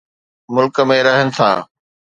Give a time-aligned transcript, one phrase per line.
[0.53, 1.51] ملڪ ۾ رهن ٿا.